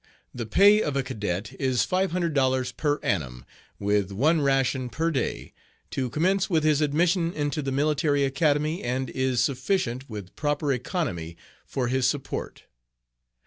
The 0.33 0.47
pay 0.47 0.81
of 0.81 0.95
a 0.95 1.03
cadet 1.03 1.53
is 1.59 1.85
$500 1.85 2.75
per 2.75 2.97
annum, 3.03 3.45
with 3.77 4.09
one 4.11 4.41
ration 4.41 4.89
per 4.89 5.11
day, 5.11 5.53
to 5.91 6.09
commence 6.09 6.49
with 6.49 6.63
his 6.63 6.81
admission 6.81 7.31
into 7.31 7.61
the 7.61 7.71
Military 7.71 8.23
Academy, 8.23 8.81
and 8.81 9.11
is 9.11 9.43
sufficient, 9.43 10.09
with 10.09 10.35
proper 10.35 10.73
economy, 10.73 11.37
for 11.67 11.87
his 11.87 12.07
support. 12.07 12.63